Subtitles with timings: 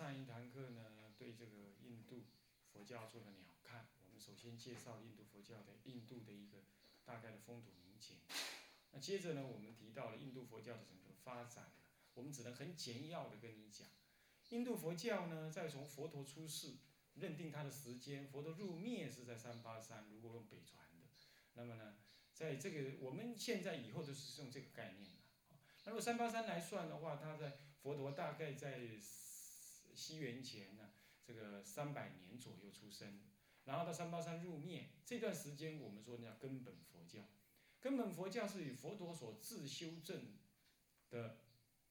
[0.00, 2.24] 上一堂课呢，对这个印度
[2.72, 3.84] 佛教做了鸟瞰。
[4.06, 6.64] 我们首先介绍印度佛教的印度的一个
[7.04, 8.16] 大概的风土民情。
[8.92, 11.72] 那接着呢，我们提到了印度佛教的整个发展。
[12.14, 13.86] 我们只能很简要的跟你讲，
[14.48, 16.76] 印度佛教呢，在从佛陀出世，
[17.16, 21.08] 认定他的时间，佛陀入灭是在三八三，如果用北传的，
[21.52, 21.98] 那么呢，
[22.32, 25.20] 在这个我们现在以后都是用这个概念了。
[25.84, 28.98] 那如果三八三来算的话，他在佛陀大概在
[29.94, 30.90] 西元前呢，
[31.24, 33.20] 这个三百年左右出生，
[33.64, 37.20] 然后到三八三入灭这段时间，我们说叫根本佛教。
[37.80, 40.36] 根本佛教是以佛陀所自修正
[41.10, 41.38] 的。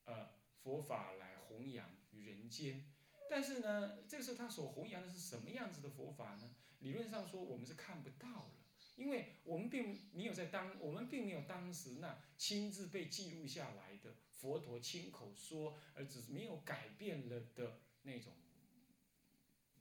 [0.06, 0.28] 呃，
[0.64, 2.84] 佛法来弘扬于人间，
[3.30, 6.56] 但是呢，这个时候他所弘扬的是什么样子的佛法呢？
[6.80, 8.52] 理论上说，我们是看不到了，
[8.96, 18.34] 因为我们并没有在当，我们并没有当时那亲自被记录下来的佛陀亲口说，而只是没有改变了的那种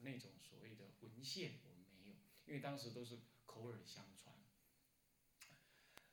[0.00, 4.36] 那种所谓的文献，我们没有，因为当时都是口耳相传。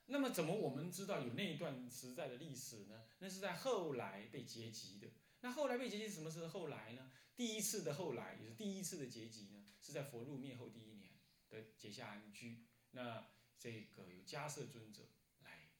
[0.06, 3.06] 那么，怎么我们知道有那一段实在的历史呢？
[3.18, 5.08] 那是在后来被结集的。
[5.40, 7.12] 那后来被结集什么是后来呢？
[7.36, 11.12] 第一次的后来，也是第一次的结集呢，是在佛入灭后第一年
[11.50, 12.64] 的结下安居。
[12.92, 15.10] 那这个有迦摄尊者
[15.40, 15.70] 来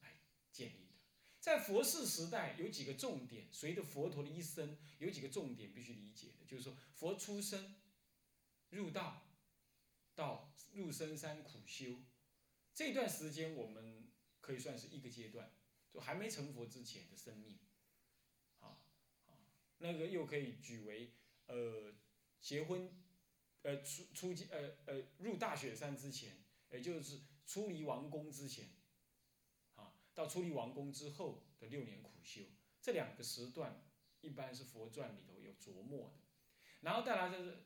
[0.00, 0.91] 来建立。
[1.42, 7.74] 在佛世时代，有几个重点，随着佛陀的一生，有几个重点必须理解的，就是说佛出生、
[8.70, 9.26] 入道、
[10.14, 11.96] 到入深山苦修。
[12.72, 14.08] 这段时间我们
[14.40, 15.52] 可以算是一个阶段，
[15.92, 17.58] 就还没成佛之前的生命，
[18.60, 18.78] 啊，
[19.78, 21.10] 那个又可以举为
[21.46, 21.92] 呃
[22.40, 22.88] 结婚，
[23.62, 28.70] 呃出出呃呃入大雪山之前，也就是出离王宫之前，
[30.14, 32.42] 到出离王宫之后的六年苦修，
[32.80, 33.84] 这两个时段
[34.20, 36.20] 一般是佛传里头有琢磨的，
[36.80, 37.64] 然后再来就是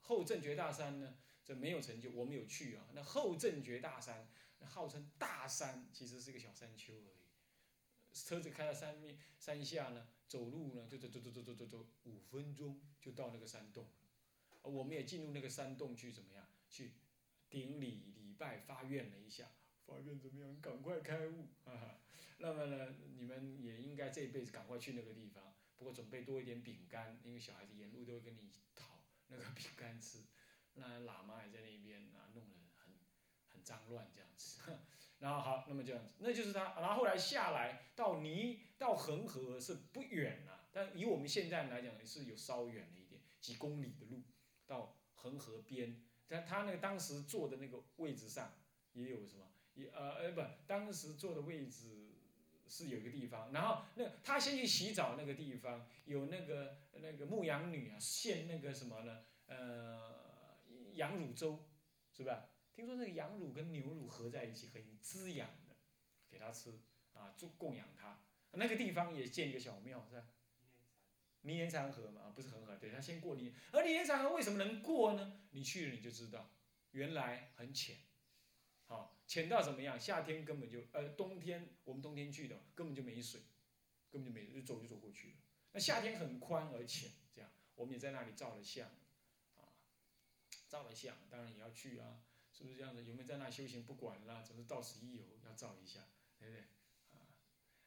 [0.00, 1.18] 后正觉大山呢。
[1.46, 2.88] 这没有成就，我们有去啊。
[2.92, 4.28] 那后正觉大山，
[4.64, 8.12] 号称大山，其实是一个小山丘而已。
[8.12, 14.68] 车子开到山面山下呢，走路呢，就走走走走走走走五分钟就到那个山洞了。
[14.68, 16.44] 我们也进入那个山洞去怎么样？
[16.68, 16.94] 去
[17.48, 19.48] 顶礼礼拜发愿了一下，
[19.86, 20.60] 发愿怎么样？
[20.60, 22.00] 赶快开悟啊！
[22.38, 25.54] 那么呢，你们也应该这一辈子赶快去那个地方。
[25.76, 30.18] 不过准备多一点饼干，因为小孩子沿路都会跟你讨那个饼干吃。
[30.74, 32.92] 那喇嘛也在那边啊，弄得很
[33.48, 34.60] 很脏乱这样子。
[35.20, 36.74] 然后好，那么这样子，那就是他。
[36.80, 44.22] 然后后来下来到尼到恒河是不远了，但以我们现在来讲是有稍远了一点，几公里的路
[44.66, 46.02] 到恒河边。
[46.28, 48.52] 但他那个当时坐的那个位置上
[48.92, 49.46] 也有什么？
[49.92, 52.14] 呃呃不，当时坐的位置
[52.66, 53.52] 是有一个地方。
[53.52, 59.24] 然后那他先去洗澡那个地方有那个那个牧羊女啊献那个什么呢？
[59.46, 60.16] 呃。
[60.96, 61.62] 羊乳粥，
[62.10, 62.48] 是吧？
[62.74, 65.76] 听说那个羊乳跟牛乳合在一起很滋养的，
[66.26, 66.70] 给他吃
[67.12, 68.18] 啊，就供养他。
[68.52, 70.26] 那个地方也建一个小庙，是吧？
[71.42, 73.54] 泥岩禅河嘛，不是恒河，对他先过泥。
[73.72, 75.38] 而泥岩禅河为什么能过呢？
[75.50, 76.50] 你去了你就知道，
[76.92, 77.96] 原来很浅，
[78.86, 79.98] 好浅到怎么样？
[79.98, 83.40] 夏天根本就呃，冬天我们冬天去的根本就没水，
[84.10, 85.34] 根本就没，就走就走过去了。
[85.72, 88.88] 那夏天很宽而浅，这样我们也在那里照了相。
[88.88, 88.94] 啊
[90.68, 93.04] 照了相，当然也要去啊，是不是这样子？
[93.04, 93.84] 有没有在那修行？
[93.84, 96.00] 不管了，总是到此一游，要照一下，
[96.38, 96.60] 对不对？
[97.12, 97.22] 啊，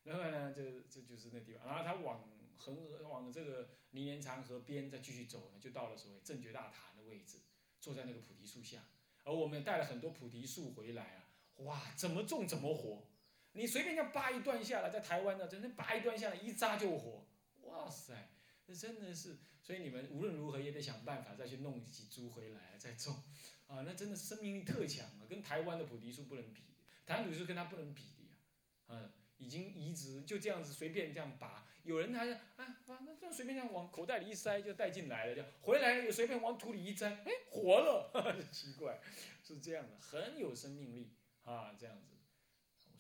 [0.04, 1.66] 然后呢，这这就是那地方。
[1.66, 7.40] 然后他往横往这个泥莲长河边再继续走呢，就到了所谓正觉大塔的位置，
[7.82, 8.86] 坐在那个菩提树下。
[9.30, 11.24] 而我们带了很多菩提树回来啊，
[11.58, 13.08] 哇，怎么种怎么活。
[13.52, 17.28] 你随便这样扒一段下来，在台湾呢，真的扒一段下来，一扎就活。
[17.62, 18.32] 哇塞，
[18.66, 19.38] 那真的是。
[19.62, 23.14] 所以你们无论如何也得想办法再去弄几株回来再种，
[23.68, 26.64] 啊，那真的生命力特强啊，跟台湾的菩提树不能比，
[27.06, 28.30] 台湾菩提树跟它不能比的呀，
[28.88, 32.40] 嗯，已经移植就这样子随便这样拔，有人还啊
[32.86, 38.12] 啊，那这样随便这样往口袋里一塞就带进来了，就回来又随便往土里一栽，哎，活了，
[38.52, 39.02] 奇怪，
[39.44, 42.16] 是这样的，很有生命力啊，这样子，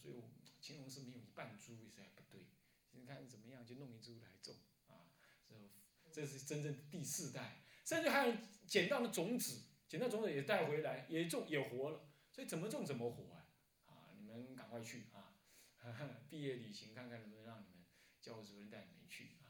[0.01, 2.47] 所以我青龙寺没有一半株也是还不对，
[2.91, 4.55] 你看怎么样就弄一株来种
[4.87, 5.05] 啊，
[5.47, 5.55] 这。
[6.11, 8.33] 这是真正的第四代，甚至还有
[8.65, 12.09] 捡到的种子，捡到种子也带回来，也种也活了。
[12.31, 13.45] 所以怎么种怎么活啊！
[13.85, 15.28] 啊，你们赶快去啊！
[16.29, 17.85] 毕业旅行看看能不能让你们
[18.21, 19.49] 教务主任带你们去啊。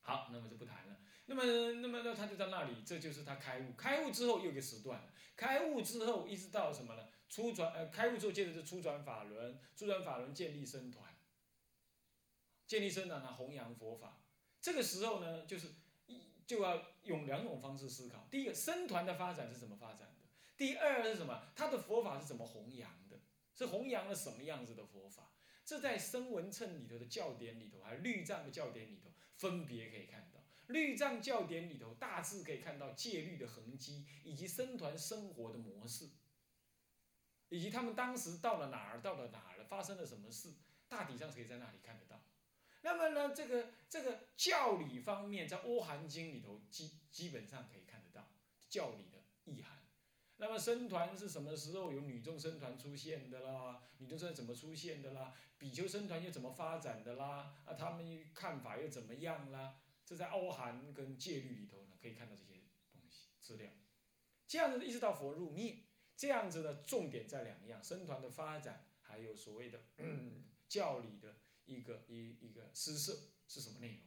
[0.00, 0.96] 好，那么就不谈了。
[1.26, 1.44] 那么，
[1.80, 3.72] 那么那他就在那里，这就是他开悟。
[3.74, 7.08] 开悟之后又一个时段，开悟之后一直到什么呢？
[7.28, 11.14] 初转呃，开悟之后接着是初转法轮，初转法轮建立僧团，
[12.66, 14.24] 建立僧团，呢弘扬佛法。
[14.60, 15.68] 这个时候呢，就是
[16.06, 18.26] 一就要用两种方式思考。
[18.28, 20.26] 第一个，僧团的发展是怎么发展的？
[20.56, 21.52] 第二是什么？
[21.54, 23.09] 他的佛法是怎么弘扬的？
[23.60, 25.34] 是弘扬了什么样子的佛法？
[25.66, 30.40] 这在声闻称里头的教典里头，还有律藏的教典里头，分别可以看到。
[30.68, 36.08] 律藏教典里头大致可以看到戒律的痕迹，以及僧团生活的模式，
[37.50, 40.54] 以及他们当时到了哪儿，到了哪儿了，发生了什么事，
[40.88, 42.24] 大体上可以在那里看得到。
[42.80, 48.26] 那么呢，这个这个教理方面，在《阿含经》里头基基本上可以看得到
[48.70, 49.19] 教理的。
[50.40, 53.82] 那么僧团是什么时候有女众僧团出现的啦？
[53.98, 55.34] 女众僧怎么出现的啦？
[55.58, 57.62] 比丘僧团又怎么发展的啦？
[57.66, 59.78] 啊，他们看法又怎么样啦？
[60.06, 62.58] 这在《阿含》跟《戒律》里头呢，可以看到这些
[62.90, 63.70] 东西资料。
[64.48, 65.84] 这样子一直到佛入灭，
[66.16, 69.82] 这样子呢，重点在两样：僧团的发展，还有所谓的
[70.68, 71.36] 教理的。
[71.66, 73.16] 一个一一个施设
[73.46, 73.98] 是什么内容？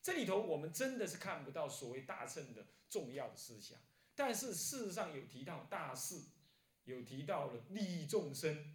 [0.00, 3.76] 这里头我们真的是看不到所谓大乘的重要的思想，
[4.18, 6.24] 但是事实上有提到大事，
[6.82, 8.74] 有提到了利益众生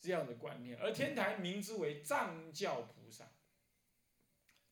[0.00, 0.76] 这样的观念。
[0.80, 3.30] 而天台名之为藏教菩萨，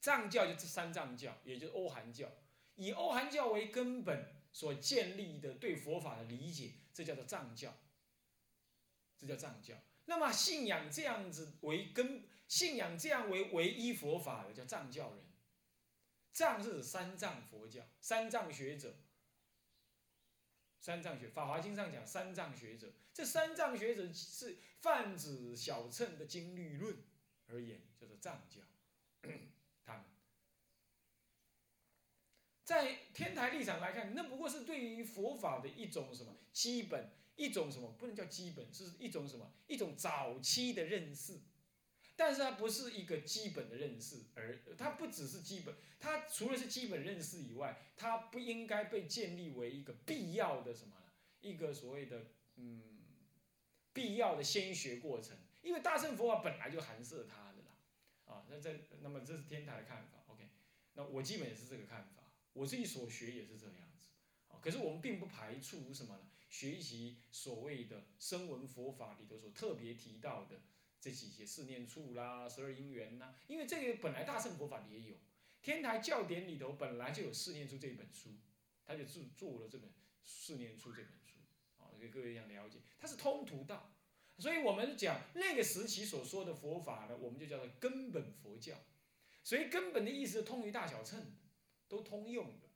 [0.00, 2.28] 藏教就是三藏教，也就是欧韩教，
[2.74, 7.72] 以欧韩教为根本所建立的对佛法的理解，这叫做藏教，
[9.16, 9.76] 这叫藏教。
[10.06, 12.24] 那么信仰这样子为根。
[12.48, 15.24] 信仰这样为唯一佛法的叫藏教人，
[16.32, 18.96] 藏是指三藏佛教，三藏学者，
[20.80, 26.96] 三藏学，《法华经》上讲三藏学者，这三藏学者是泛指小乘的经律论
[27.48, 28.60] 而言，叫做藏教。
[29.84, 30.04] 他们
[32.64, 41.40] 在天台立场来看，那不过是对于佛法的一种什么基本，一种什么不能叫基本，是一种什么一种早期的认识。
[42.20, 51.10] 但是它不是一个基本的认识，而它不只是基本，它除了是基本认识以外，它不应该被建立为一个必要的什么呢？
[51.40, 52.26] 一个所谓的
[52.56, 52.82] 嗯
[53.94, 57.74] 必要的先学过程，因为大乘佛法本来就含摄它的啦，
[58.26, 60.46] 啊，那在那么这是天台的看法，OK，
[60.92, 64.08] 那我基本也是这个看法，我自己所学也是这样子，
[64.48, 66.28] 啊，可是我们并不排除什么呢？
[66.50, 70.60] 学习所谓的声闻佛法里头所特别提到的。
[71.00, 75.16] 这几些四念处啦、十二因缘呐，因为这个本来大乘佛法里也有，
[75.62, 78.30] 天台教典里头本来就有四念处这本书，
[78.84, 79.90] 他就做做了这本
[80.22, 81.38] 四念处这本书，
[81.78, 83.96] 啊，给各位想了解，它是通途道，
[84.36, 88.74] 所以我们讲那个时期所说的佛法呢，我们就叫做根本佛教，
[89.42, 91.34] 所以根本的意思是通于大小乘，
[91.88, 92.68] 都通用的，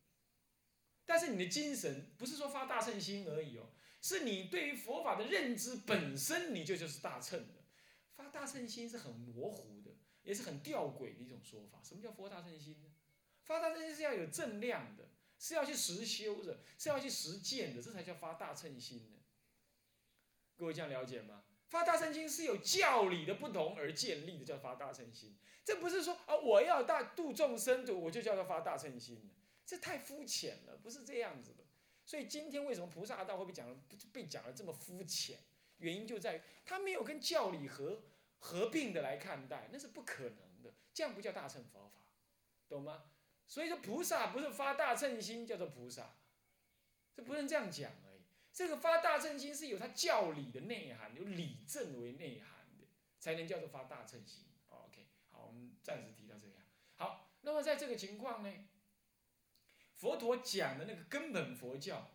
[1.05, 3.69] 但是你的精神不是说发大乘心而已哦，
[4.01, 7.64] 是你对于佛法的认知本身你就就是大乘的。
[8.17, 9.91] 发大乘心是很模糊的，
[10.23, 11.83] 也是很吊诡的一种说法。
[11.83, 12.91] 什么叫佛大乘心呢？
[13.43, 19.19] 发大乘心是要有正量的，是要去实修的，是要去实践的，这才叫发大乘心呢。
[20.57, 21.45] 各位这样了解吗？
[21.69, 25.37] 发大乘心是有教理的不同而建立的，叫发大乘心。
[25.65, 29.31] 这不是说啊，我要大度众生的，我就叫做发大乘心
[29.67, 31.65] 这太肤浅了，不是这样子的。
[32.05, 33.83] 所以今天为什么菩萨道会被讲
[34.13, 35.41] 被讲的这么肤浅？
[35.85, 38.03] 原因就在于他没有跟教理合
[38.39, 42.01] 合并的来看待，那是不可能的，这样不叫大乘佛法，
[42.69, 43.11] 懂吗？
[43.47, 46.17] 所以说菩萨不是发大乘心叫做菩萨，
[47.15, 48.23] 这不能这样讲而已。
[48.51, 52.87] 这个发大乘心是有它教理的内涵，有理证为内涵的，
[53.21, 54.47] 才能叫做发大乘心。
[54.69, 56.57] OK，好，我们暂时提到这样。
[56.97, 58.69] 好，那么在这个情况呢，
[59.93, 62.14] 佛陀讲的那个根本佛教。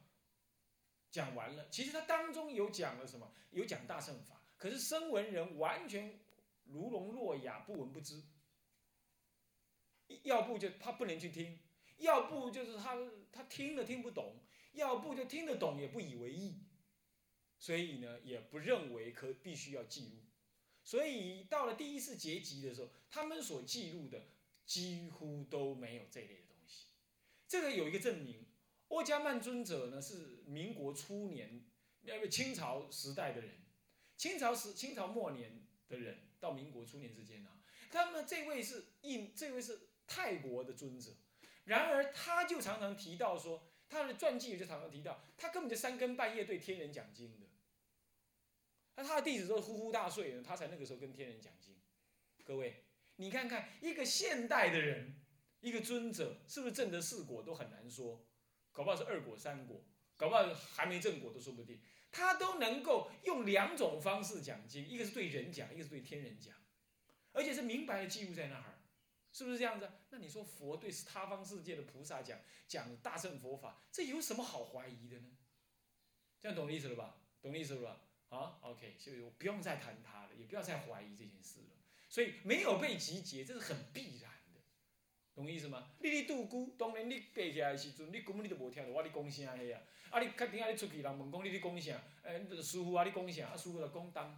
[1.11, 3.31] 讲完了，其实他当中有讲了什么？
[3.51, 6.19] 有讲大乘法，可是声闻人完全
[6.65, 8.23] 如聋若哑，不闻不知。
[10.23, 11.59] 要不就他不能去听，
[11.97, 12.95] 要不就是他
[13.31, 14.35] 他听了听不懂，
[14.73, 16.63] 要不就听得懂也不以为意，
[17.57, 20.23] 所以呢也不认为可必须要记录。
[20.83, 24.27] 所以到了第一次结集的时候，他们所记录的
[24.65, 26.85] 几乎都没有这类的东西。
[27.47, 28.45] 这个有一个证明。
[28.89, 31.63] 阿伽曼尊者呢是民国初年，
[32.01, 33.61] 那个清朝时代的人，
[34.17, 41.11] 清朝时清朝末年的人到民国初年之间啊，他们这位是印，这位是泰国的尊者，
[41.65, 47.47] 然而他就常常提到说，他的传记就常常提到，他根本就三更半夜对天人讲经的，
[48.95, 51.75] 那他的弟子都呼呼大睡，他才那个时候跟天人讲经。
[52.43, 52.85] 各位，
[53.17, 55.21] 你看看一个现代的人，
[55.59, 58.25] 一个尊者，是不是正得四果都很难说？
[58.79, 59.83] 搞不好是二果三果，
[60.15, 61.81] 搞不好还没正果都说不定。
[62.09, 66.55] 他都能够用两种方式讲经，一个是对人讲，一个是对天人讲，
[67.33, 68.79] 而且是明白的记录在那儿。
[69.33, 69.91] 是不是这样子？
[70.11, 75.27] 那你说佛对他方世界的菩萨讲讲大乘佛法，这有什么好怀疑的呢？
[76.39, 77.17] 这样懂意思了吧？
[77.41, 78.01] 懂意思了吧？
[78.29, 81.75] 啊，OK，所以我不用再谈他了，也不要再怀疑这件事了。
[82.07, 84.31] 所以没有被集结，这是很必然，
[85.35, 85.91] 懂意思吗？
[85.99, 89.81] 你咧度孤，当然你背起来的时阵，你根本你都无听到我咧讲啥个呀。
[90.09, 90.69] 啊，你确定啊？
[90.69, 92.01] 你出去人问讲你咧讲啥？
[92.23, 93.47] 诶，师傅啊，你讲啥？
[93.49, 94.37] 啊，师傅就讲东，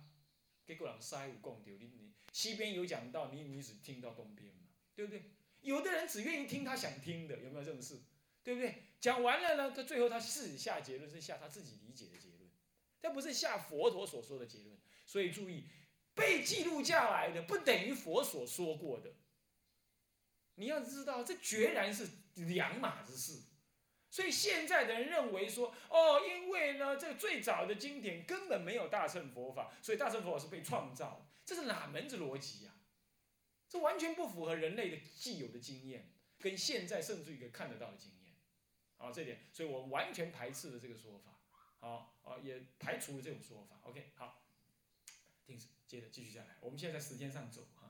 [0.66, 5.24] 结果人西有讲到，你你西边有讲到，你你只听到东边嘛，对不对？
[5.62, 8.00] 有的人只愿意听他想听的，有没有这种事？
[8.44, 8.84] 对不对？
[9.00, 12.50] 讲完了呢，他最后他自己下结论是下他自己理解的结论，
[13.00, 14.78] 但不是下佛陀所说的结论。
[15.06, 15.66] 所以注意，
[16.14, 19.14] 被记录下来的不等于佛所说过的。
[20.56, 23.44] 你要知道，这决然是两码子事。
[24.10, 32.76] 所以现在的人认为说，哦，因为呢，这个最早的经典根本没有大乘佛法，所以大乘佛法是被创造，这是哪门子逻辑呀？
[33.70, 38.36] 这完全不符合人类的既有的经验，跟现在甚至于可以看得到的经验，
[38.98, 41.40] 啊，这点，所以我完全排斥了这个说法，
[41.80, 43.80] 好，啊，也排除了这种说法。
[43.84, 44.44] OK，好，
[45.46, 47.81] 停止，接着继续下来，我们现在在时间上走哈。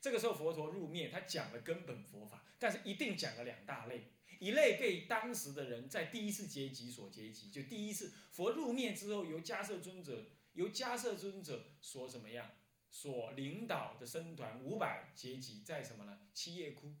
[0.00, 4.12] 这个时候佛陀入灭，他讲了根本佛法，但是一定讲了两大类。
[4.38, 12.50] 一类被当时的人在第一次结集所结集，就第一次佛入灭之后，由迦摄尊者由迦摄尊者所怎么样，
[12.90, 16.18] 所领导的僧团五百结集在什么呢？
[16.32, 16.94] 七叶窟。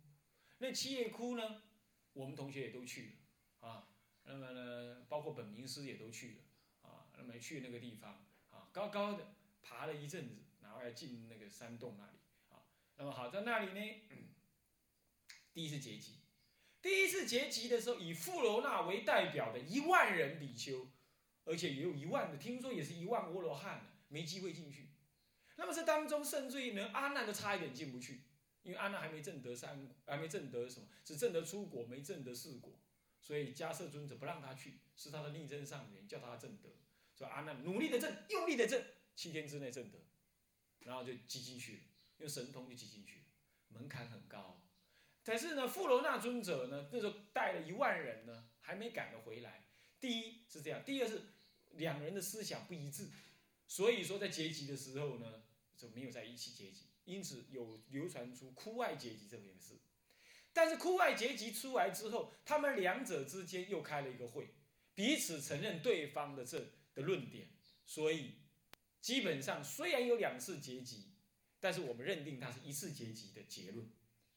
[0.58, 1.62] 那七叶窟呢，
[2.12, 3.16] 我们同学也都去
[3.60, 3.88] 了啊。
[4.24, 7.08] 那么呢，包括本名师也都去了啊。
[7.16, 12.18] 那么去那个地方啊，高高的爬了一阵子，然后要进那个山洞那里。
[13.00, 14.02] 那么好，在那里呢，
[15.54, 16.16] 第一次结集。
[16.82, 20.86] 第一次结集的时候，以富罗那为代表的一万人比丘，
[21.44, 24.90] 而且也有一万的，听说也是一万阿罗汉没机会进去。
[25.56, 28.24] 那么这当中，甚至于连阿难都差一点进不去，
[28.64, 32.78] 因为阿难还没证得三，还没证得什么，只证得出果，没证得四果，
[33.18, 36.68] 所以迦摄尊者不让他去，是他的逆增上缘，叫他证得。
[37.14, 39.98] 所以阿难努力的证，用力的证，七天之内证得，
[40.80, 41.82] 然后就挤进去了，
[42.20, 43.24] 用神通就挤进去，
[43.68, 44.62] 门槛很高。
[45.24, 49.66] 可是呢，富罗那尊者呢，那时候带了一万人呢，还没赶得回来。
[49.98, 51.20] 第一是这样，第二是
[51.72, 53.10] 两人的思想不一致，
[53.66, 55.42] 所以说在结集的时候呢，
[55.76, 59.78] 就没有在一起结集，因此有流传出窟外结集这件事。
[60.52, 64.54] 但是窟外结集出来之后，他们两者之间又开了一个会，
[64.94, 66.58] 彼此承认对方的这
[66.94, 67.48] 的论点，
[67.86, 68.36] 所以
[69.00, 71.09] 基本上虽然有两次结集，
[71.60, 73.86] 但是我们认定它是一次结集的结论，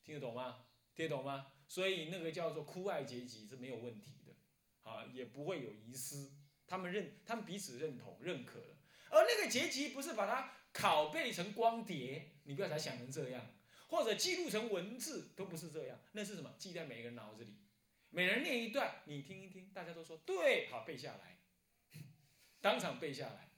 [0.03, 0.65] 听得懂吗？
[0.93, 1.47] 听得懂吗？
[1.67, 4.33] 所以那个叫做枯爱结集是没有问题的，
[4.83, 6.31] 啊，也不会有遗失。
[6.67, 8.75] 他们认，他们彼此认同、认可的。
[9.09, 13.45] 而那个结集不是把它拷贝成光碟，你不要才想成这样，
[13.87, 15.99] 或者记录成文字，都不是这样。
[16.11, 16.53] 那是什么？
[16.57, 17.57] 记在每个人脑子里，
[18.09, 21.39] 每人念一段，你听一听，大家都说对，好背下来，
[22.59, 23.52] 当场背下来。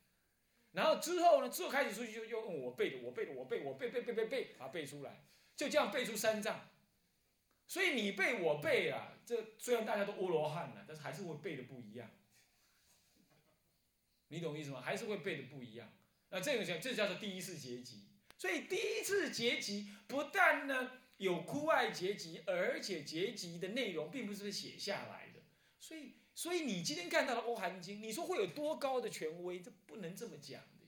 [0.75, 1.49] 然后之后呢？
[1.49, 5.23] 之后开始出去就用我背的，我背的，我背，我背背背背背，把它背出来，
[5.55, 6.69] 就这样背出三藏。
[7.65, 12.11] 所以你背我背啊，这虽然大家都阿罗汉了，但是还是会背的不一样。
[14.27, 14.81] 你懂意思吗？
[14.81, 15.89] 还是会背的不一样。
[16.29, 18.09] 那这个叫这叫做第一次结集。
[18.37, 25.39] 所以第一次结集不但呢有枯爱结集，而且结集的内容并不是写下来的。
[25.79, 29.61] 所以，所以你今天看到的《欧含经》，你说会有多高的权威？
[29.61, 30.85] 这不能这么讲的，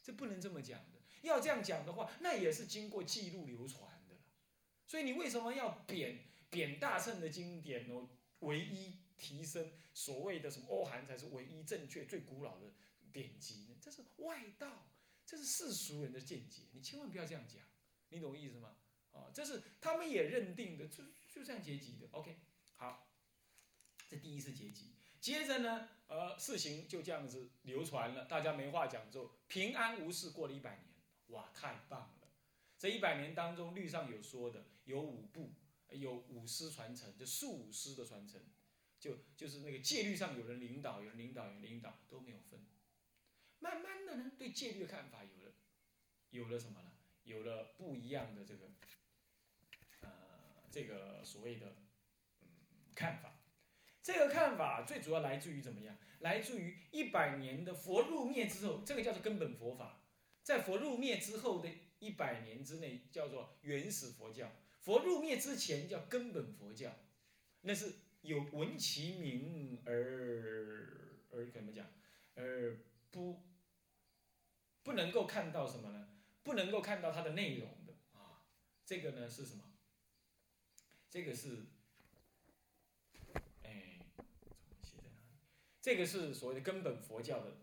[0.00, 1.00] 这不能这么讲的。
[1.22, 4.14] 要这样讲的话，那也是经过记录流传的。
[4.86, 8.08] 所以你为什么要贬贬大乘的经典哦？
[8.40, 12.72] 唯一提升所谓的什么欧韩才是唯一正确、最古老的
[13.12, 13.76] 典籍呢？
[13.80, 14.86] 这是外道，
[15.24, 17.62] 这是世俗人的见解，你千万不要这样讲，
[18.10, 18.76] 你懂我意思吗？
[19.12, 22.06] 啊，这是他们也认定的，就就这样结集的。
[22.12, 22.36] OK，
[22.76, 23.08] 好，
[24.16, 30.86] 第一次结集，接着呢，呃，事情就这样子流传了，大家没话讲，之后平安无事过了一百年，
[31.28, 32.28] 哇，太棒了！
[32.78, 34.66] 这一百年当中，律上有说的。
[34.84, 35.54] 有五部，
[35.88, 38.38] 有五师传承，就数五师的传承，
[39.00, 42.60] 就就是那个戒律上有人领导，有人领导，有人领导都没有分。
[43.60, 45.54] 慢慢的呢，对戒律的看法有了，
[46.28, 46.92] 有了什么呢？
[47.22, 48.70] 有了不一样的这个，
[50.02, 51.74] 呃，这个所谓的
[52.42, 52.48] 嗯
[52.94, 53.33] 看法。
[54.04, 55.96] 这个看法最主要来自于怎么样？
[56.20, 60.02] 来自于一百年的佛入灭之后，这个叫做根本佛法，
[60.42, 61.70] 在佛入灭之后的
[62.00, 64.52] 一百年之内，叫做原始佛教。
[64.82, 66.94] 佛入灭之前叫根本佛教，
[67.62, 71.86] 那是有闻其名而而怎么讲，
[72.34, 72.76] 而
[73.10, 73.40] 不
[74.82, 76.10] 不能够看到什么呢？
[76.42, 78.44] 不能够看到它的内容的啊。
[78.84, 79.64] 这个呢是什么？
[81.08, 81.64] 这个是，
[83.62, 83.98] 哎，
[84.82, 85.38] 写在哪里？
[85.84, 87.58] 这个是所谓的根本佛教的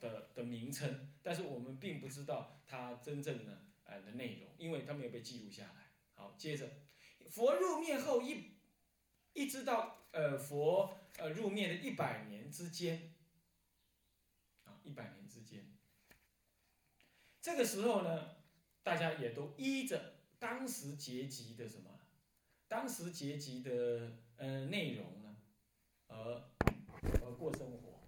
[0.00, 5.92] 的的名称，但是我们并不知道它真正的呃的内容，因为它没有被记录下来。
[6.14, 6.68] 好，接着，
[7.30, 8.56] 佛入灭后一，
[9.34, 13.14] 一直到呃佛呃入灭的一百年之间，
[14.64, 15.72] 啊，一百年之间，
[17.40, 18.34] 这个时候呢，
[18.82, 22.00] 大家也都依着当时结集的什么？
[22.66, 25.36] 当时结集的呃内容呢，
[26.08, 26.49] 而
[27.02, 28.00] 而过生活，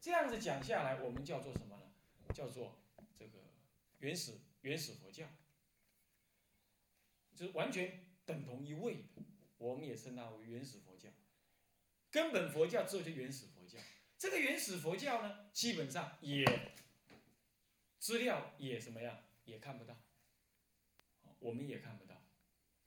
[0.00, 1.92] 这样子讲下来，我们叫做什么呢？
[2.32, 2.80] 叫做
[3.16, 3.38] 这个
[3.98, 5.26] 原始原始佛教，
[7.34, 9.22] 就是完全等同一位的，
[9.58, 11.08] 我们也称它为原始佛教。
[12.10, 13.78] 根本佛教之后就原始佛教，
[14.16, 16.44] 这个原始佛教呢，基本上也
[17.98, 19.96] 资料也什么样，也看不到，
[21.38, 22.22] 我们也看不到。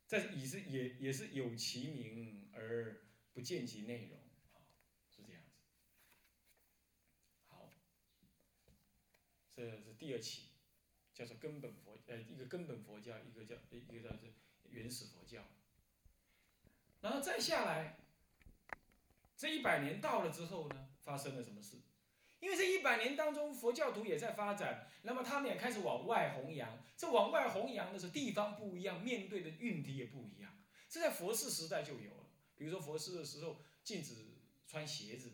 [0.08, 4.20] 这也是也也是有其名而不见其内容，
[4.54, 4.62] 啊，
[5.10, 5.50] 是这样子。
[7.48, 7.74] 好，
[9.56, 10.50] 这是第二期，
[11.14, 14.28] 叫做根本佛，呃，一个根本佛教，一个叫一个叫做
[14.70, 15.44] 原始佛教。
[17.02, 18.00] 然后再下来，
[19.38, 21.78] 这一百年到了之后呢，发生了什么事？
[22.40, 26.84] 因为这一百年当中，佛教徒也在发展，那么他们也开始往外弘扬。
[26.98, 30.52] 这往外弘扬的时候，地方不一样，面对的运题也不一样。
[30.90, 32.28] 这在佛世时代就有了。
[32.56, 34.16] 比如说佛世的时候禁止
[34.68, 35.32] 穿鞋子，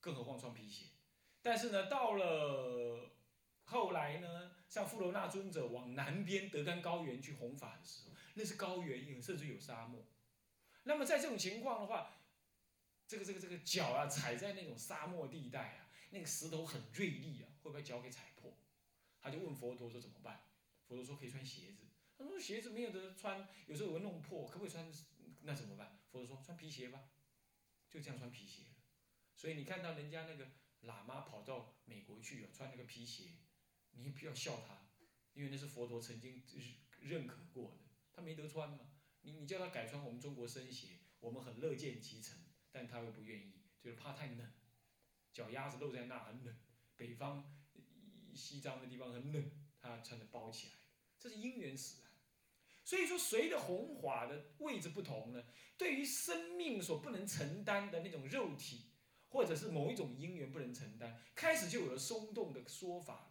[0.00, 0.86] 更何况穿皮鞋。
[1.42, 3.10] 但是呢，到了
[3.70, 10.04] 后来呢，像富罗那尊者往南边德干高原去弘法的时候，那是高原，有甚至有沙漠。
[10.82, 12.20] 那么在这种情况的话，
[13.06, 15.86] 这个这个这个脚啊，踩在那种沙漠地带啊。
[16.10, 18.52] 那个石头很锐利啊，会不会脚给踩破？
[19.20, 20.42] 他就问佛陀说怎么办？
[20.88, 21.84] 佛陀说可以穿鞋子。
[22.18, 24.92] 他说鞋子没有得穿，有时候会弄破，可不可以穿？
[25.42, 26.00] 那怎么办？
[26.10, 27.04] 佛陀说穿皮鞋吧，
[27.88, 28.64] 就这样穿皮鞋
[29.36, 30.48] 所以你看到人家那个
[30.82, 33.30] 喇嘛跑到美国去啊，穿那个皮鞋，
[33.92, 34.88] 你不要笑他，
[35.34, 36.42] 因为那是佛陀曾经
[37.00, 37.78] 认可过的，
[38.12, 38.92] 他没得穿嘛。
[39.22, 42.38] 你你叫他改穿我们中国僧鞋，我们很乐见其成，
[42.70, 44.52] 但他又不愿意，就是怕太冷。
[45.32, 46.56] 脚丫子露在那很冷，
[46.96, 47.56] 北方
[48.34, 50.74] 西藏的地方很冷，他穿着包起来，
[51.18, 52.10] 这是因缘使然。
[52.82, 55.44] 所以说，随着弘法的位置不同呢，
[55.76, 58.90] 对于生命所不能承担的那种肉体，
[59.28, 63.29] 或者是某一种因缘不能承担，开始就有了松动的说法。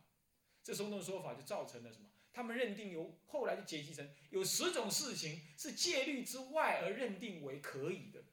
[0.63, 2.10] 这松动说法就造成了什么？
[2.32, 8.24] 他们认定有后来就解析成有十种事情是戒律之外而认定为可以的，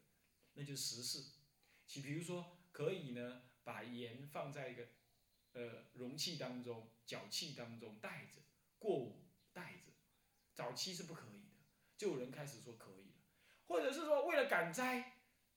[0.55, 1.25] 那就是十事。
[1.87, 3.43] 其比如说可以呢。
[3.67, 4.87] 把盐放在一个
[5.55, 8.41] 呃容器当中、脚器当中带着
[8.79, 9.91] 过午带着，
[10.55, 11.57] 早期是不可以的，
[11.97, 13.17] 就有人开始说可以了，
[13.67, 15.15] 或者是说为了赶灾，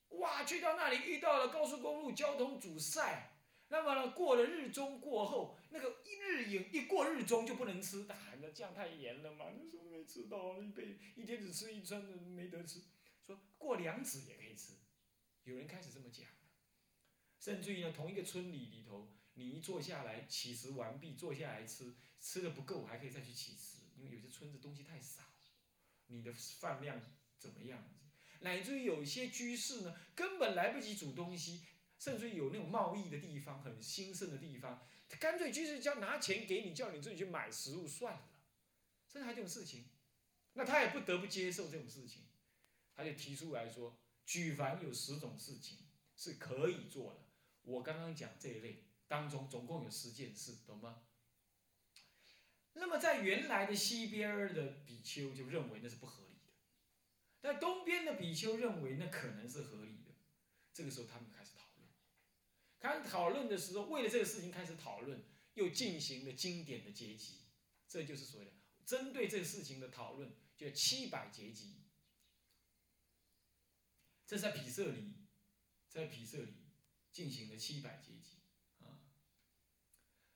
[0.07, 3.29] 哇，去到那里遇到了高速公路交通阻塞，
[3.69, 12.81] 那么呢过了日中过后，那个一日饮一过日中就不能吃，喊的这样太严了嘛，那时候没吃到一杯一天只吃一餐的没得吃，
[13.25, 14.73] 说过两子也可以吃，
[15.43, 16.27] 有人开始这么讲。
[17.39, 25.21] 甚至于呢，同一个村里里头，你一坐下来乞食完毕，坐下来吃，吃的不够还可以再去乞食，因为有些村子东西太少，
[26.07, 26.99] 你的饭量
[27.37, 27.87] 怎么样？
[28.41, 31.63] 乃至于有些居士呢，根本来不及煮东西，
[31.99, 38.29] 甚至于有那种贸易的地方，很兴盛的地方，他干脆就是叫拿钱给你，叫你自己去买食物算了，
[39.07, 39.89] 甚至还这种事情，
[40.53, 42.23] 那他也不得不接受这种事情，
[42.95, 45.79] 他就提出来说，举凡有十种事情
[46.15, 47.19] 是可以做的。
[47.63, 51.03] 我刚刚讲这一类当中，总共有十件事，懂吗？
[52.73, 56.53] 那么在原来的西边的比丘就认为那是不合理的，
[57.41, 60.11] 但东边的比丘认为那可能是合理的。
[60.71, 61.51] 这个时候他们开始，
[62.79, 67.41] 开始讨论的时候，为了这个事情开始讨论，又进行了经典的结集，
[67.87, 68.51] 这就是所谓的
[68.85, 71.83] 针对这个事情的讨论，叫七百结集。
[74.25, 75.13] 这是在毗舍离，
[75.87, 76.53] 在毗舍离。
[77.11, 78.37] 进行了七百结集，
[78.85, 79.01] 啊，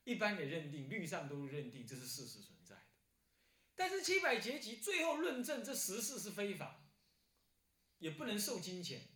[0.05, 2.81] 一般也认定律上都认定这是事实存在的，
[3.75, 6.89] 但是七百结集最后论证这十事是非法，
[7.99, 9.07] 也不能受金钱，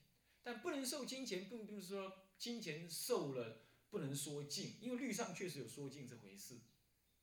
[0.43, 6.59] 但不能受金钱，并不是说金钱受了不能说尽，因为律上确实有说尽这回事，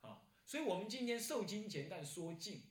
[0.00, 2.62] 啊，所以我们今天受金钱但说尽，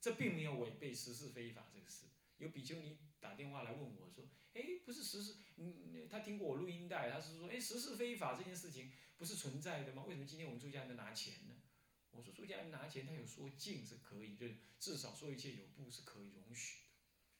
[0.00, 2.06] 这并没有违背十事非法这个事。
[2.38, 4.28] 有比丘尼打电话来问我说。
[4.54, 10.02] 哎，不是实事，嗯，他听过我录音带，他是说，哎，实事非法这件事情不是存在的吗？
[10.04, 11.54] 为什么今天我们出家人拿钱呢？
[12.10, 16.88] 我说出家人拿钱，他有说尽是可以，就是至少说一切有部是可以容许的。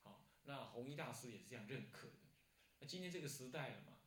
[0.02, 2.28] 好，那弘一大师也是这样认可的。
[2.78, 3.97] 那今天这个时代了嘛，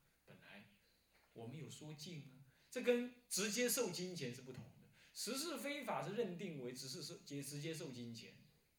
[1.33, 4.87] 我们有说净啊，这跟直接受金钱是不同的。
[5.13, 8.33] 实是非法是认定为只是受接直接受金钱，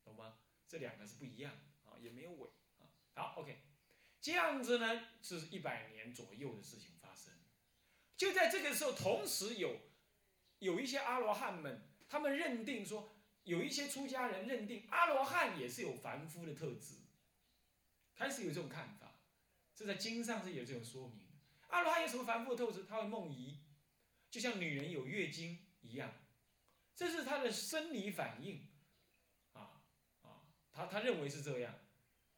[0.05, 0.39] 懂吗？
[0.67, 1.53] 这两个是不一样
[1.85, 2.87] 啊，也没有伪啊。
[3.15, 3.59] 好，OK，
[4.21, 7.33] 这样子呢，是一百年左右的事情发生。
[8.17, 9.81] 就在这个时候，同时有
[10.59, 13.17] 有一些阿罗汉们，他们认定说。
[13.45, 16.95] 有一些出家人认定阿罗汉也是有凡夫的特质，
[18.15, 19.21] 开始有这种看法，
[19.75, 21.27] 这在经上是有这种说明。
[21.73, 22.85] 阿罗汉有什么凡夫的特质？
[22.85, 23.59] 他会梦遗，
[24.31, 26.13] 就像女人有月经一样，
[26.95, 28.69] 这是他的生理反应，
[29.53, 29.83] 啊
[30.21, 31.75] 啊，他他认为是这样。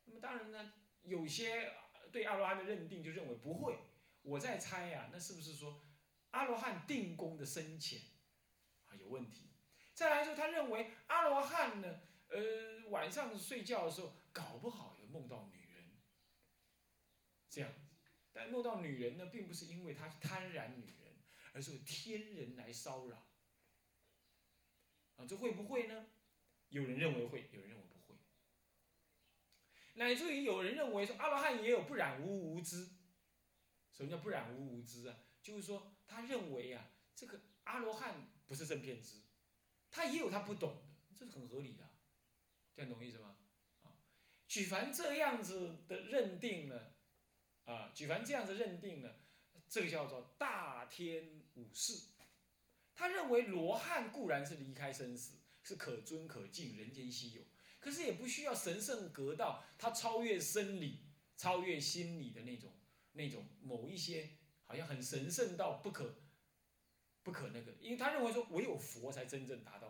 [0.04, 1.72] 那么当然呢，有些
[2.12, 3.76] 对阿罗汉的认定就认为不会。
[4.22, 5.82] 我在猜呀，那是不是说
[6.30, 8.00] 阿罗汉定功的深浅
[8.86, 9.50] 啊有问题？
[9.94, 15.84] 再来说，他认为阿罗汉呢，呃，晚上睡觉的时候，搞不好有梦到女人，
[17.50, 17.70] 这样，
[18.34, 21.16] 但落到女人呢，并不是因为他贪婪女人，
[21.54, 23.26] 而是有天人来骚扰，
[25.16, 26.06] 啊，这会不会呢？
[26.68, 28.18] 有人认为会，有人认为不会，
[29.94, 32.90] 乃至于有人认为说阿罗汉也有不染污无知，
[33.92, 35.16] 什么叫不染污无知啊？
[35.40, 39.22] 就是说他认为啊，这个阿罗汉不是正片知。
[39.90, 41.88] 他也有他不懂的，这是很合理的，
[42.74, 43.36] 这样懂意思吗？
[43.82, 43.94] 啊，
[44.48, 46.93] 举凡这样子的认定了，
[47.64, 49.10] 啊，举凡这样子认定呢，
[49.68, 52.08] 这个叫做大天武士。
[52.94, 57.42] 他认为罗汉固然是离开生死，是可尊可敬，人间稀有，
[57.80, 61.00] 可是也不需要神圣格道，他超越生理，
[61.36, 62.72] 超越心理的那种
[63.12, 64.30] 那种某一些，
[64.64, 66.16] 好像很神圣到不可。
[67.24, 69.83] 不可那个，因为他认为说唯有佛才真正达到，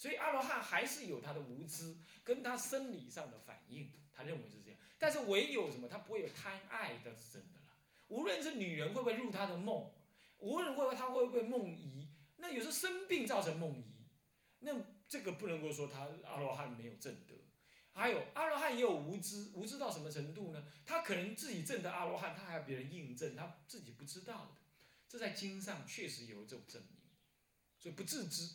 [0.00, 4.80] 所以阿罗汉还是有他的无知跟他生理上的反应，他认为是这样。
[4.98, 7.76] 但是唯有什么，他不会有贪爱，这是真的了。
[8.08, 9.92] 无论是女人会不会入他的梦，
[10.38, 12.08] 无论会不会他会不会梦遗，
[12.38, 14.06] 那有时候生病造成梦遗，
[14.60, 14.72] 那
[15.06, 17.34] 这个不能够说他阿罗汉没有正德。
[17.92, 20.64] 还有阿罗汉也有无知，无知到什么程度呢？
[20.86, 24.52] 他可能自己证的阿罗汉，他还要别人印证，他自己不知道的。
[25.06, 27.02] 这在经上确实有这种证明，
[27.78, 28.48] 所以不自知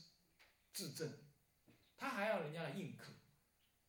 [0.74, 1.14] 自证，
[1.98, 3.14] 他还要人家来应可，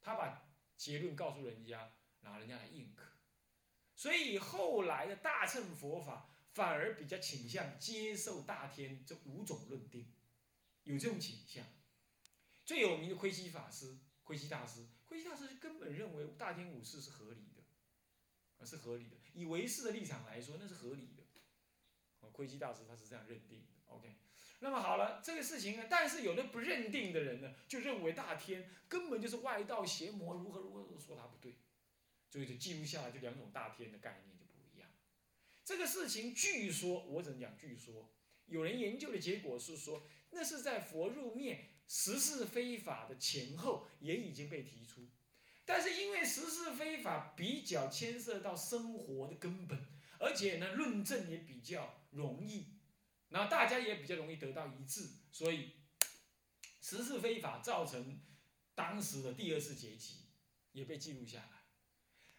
[0.00, 3.12] 他把结论告诉人家，拿人家来应可，
[3.94, 10.12] 所以后来的大乘佛法反而比较倾向接受大天这五种论定，
[10.84, 11.64] 有这种倾向。
[12.64, 17.62] 最有名的窥基法师、窥基大师，窥基大师根本认为大天五事是合理的，
[18.58, 21.22] 啊是合理的，以唯识的立场来说，那是合理的。
[22.20, 24.16] 啊窥基大师他是这样认定的，OK，
[24.60, 31.56] 那么好了，这个事情呢，但是有的不认定的人呢，就认为大天根本就是外道邪魔，如何如何说他不对，
[32.30, 34.88] 所以就记录下来，这两种大天的概念就不一样。
[35.64, 38.10] 这个事情据说，我只能讲据说，
[38.46, 45.08] 有人研究的结果是说，那是在佛入灭十事非法的前后也已经被提出，
[45.64, 49.78] 但是因为十事非法比较牵涉到生活的根本。
[50.18, 52.75] 而且呢，论证也比较容易，
[53.28, 55.72] 然后大家也比较容易得到一致，所以
[56.80, 58.20] 十事非法造成
[58.74, 60.26] 当时的第二次劫集
[60.72, 61.64] 也被记录下来。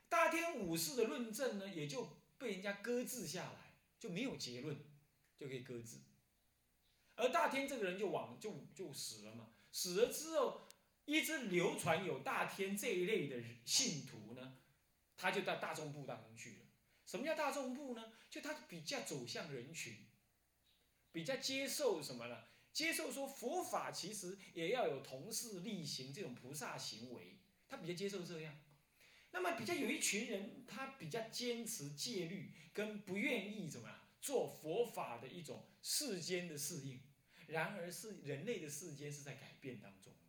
[0.10, 4.78] 大天五事的论证呢，也就被人家搁置下来，就没有结论，
[5.38, 5.98] 就可以搁置。
[7.16, 10.68] 而大天这个人就往就就死了嘛，死了之后，
[11.06, 14.58] 一直流传有大天这一类的信徒呢，
[15.18, 16.66] 他就到大众部当中去了。
[17.06, 18.14] 什么叫大众部呢？
[18.30, 20.06] 就他比较走向人群，
[21.18, 22.44] 比较接受什么呢？
[22.72, 28.56] 接受说佛法其实也要有同事力行这种菩萨行为，他比较接受这样。
[29.32, 37.02] 那么比较有一群人，他比较坚持戒律，跟不愿意怎么样做佛法的一种世间的适应。
[37.48, 40.20] 然而是人类的世间是在改变当中的，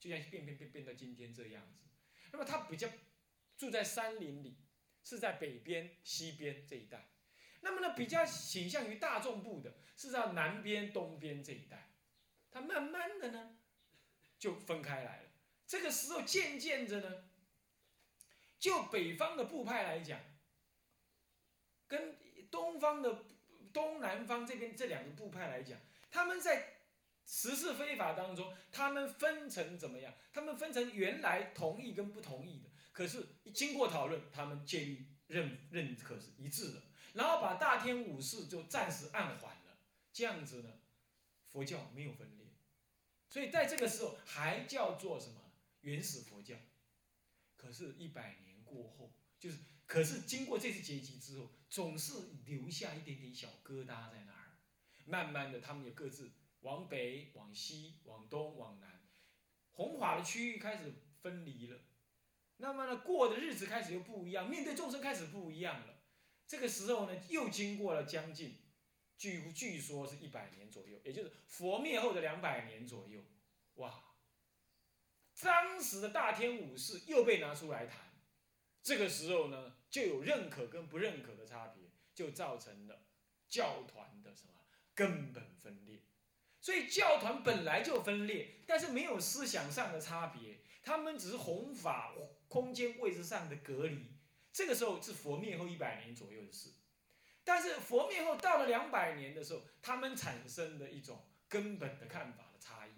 [0.00, 1.84] 就像变变变变到今天这样子。
[2.32, 2.88] 那么他比较
[3.56, 4.56] 住在山林里。
[5.06, 7.10] 是在北边、西边这一带，
[7.64, 11.90] 那么呢，比较倾向于大众部的是在南边、东边这一带，
[12.50, 13.56] 它慢慢的呢
[14.38, 15.28] 就分开来了。
[15.66, 17.24] 这个时候渐渐着呢，
[18.58, 20.20] 就北方的部派来讲，
[21.88, 22.18] 跟
[22.50, 23.24] 东方的
[23.72, 26.74] 东南方这边这两个部派来讲，他们在
[27.24, 30.12] 十事非法当中，他们分成怎么样？
[30.34, 32.68] 他们分成原来同意跟不同意的。
[32.92, 36.82] 可是经过讨论，他们建议认认可是一致的，
[37.14, 39.78] 然后把大天五事就暂时按缓了，
[40.12, 40.78] 这样子呢，
[41.50, 42.46] 佛教没有分裂，
[43.28, 46.54] 所以在这个时候还叫做什么原始佛教。
[47.56, 52.12] 可是，一百年过后，就是可是经过这次结集之后，总是
[52.44, 54.58] 留下一点点小疙瘩在那儿。
[55.06, 59.00] 慢慢的，他们也各自往北、往西、往东、往南，
[59.70, 61.78] 弘法的区域开始分离了。
[62.56, 65.93] 那么呢，过的日子开始又不一样，面对众生开始不一样了。
[66.46, 68.58] 这个时候呢，又经过了将近，
[69.16, 73.22] 据据说是一百年左右，也就是佛灭后的两百年左右。
[73.74, 74.02] 哇！
[75.40, 77.98] 当时的大天武士又被拿出来谈，
[78.82, 83.06] 这个时候呢，就有认可跟不认可的差别，就造成了
[83.48, 84.52] 教团的什么
[84.94, 86.02] 根本分裂。
[86.60, 92.14] 所以教团本来就分裂，但是没有思想上的差别，他们只是弘法
[92.48, 94.13] 空间位置上的隔离。
[94.54, 96.70] 这个时候是佛灭后一百年左右的事，
[97.42, 102.90] 但是佛灭后到了两百年的时候，他们产生的一种根本的看法的差异。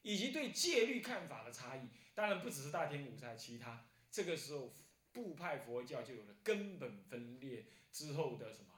[0.00, 4.72] 以及对戒律看法的差异，当然不只是大天五在其他这个时候
[5.10, 8.72] 部派佛教就有了根本分裂之后的什么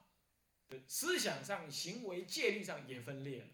[0.71, 3.49] 的思想上、行为戒律上也分裂了，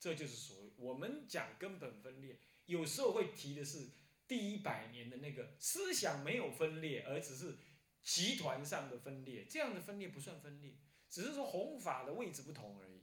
[0.00, 3.88] 这就是所谓我们讲根本分裂，有时候会提的是
[4.26, 7.58] 第一百年的那个思想没有分裂，而只是
[8.02, 13.02] 集团上的分裂，这样的分裂不算分裂，只是说弘法的位置不同而已。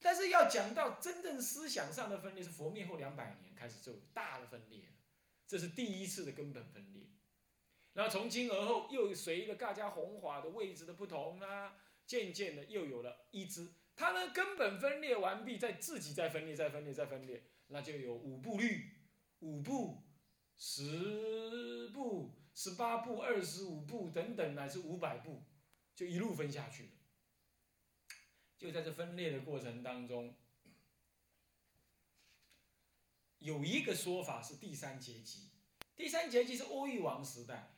[0.00, 4.84] 但是要讲到真正思想上的分裂，是佛灭后两百年开始就大的分裂
[5.46, 7.08] 这是第一次的根本分裂。
[7.92, 13.72] 然后从今而后，又随着大家弘法的位置的不同啊，渐渐的又有了一支。
[13.94, 18.90] 他们根本分裂完毕，再自己再分裂，再分裂，再分裂，那就有五部律、
[19.44, 20.02] 五步、
[20.56, 25.42] 十步、十八步、二十五步等等，乃至五百步，
[25.94, 26.90] 就一路分下去了。
[28.56, 30.34] 就在这分裂的过程当中，
[33.38, 35.50] 有一个说法是第三阶级。
[35.94, 37.73] 第三阶级是欧玉王时代，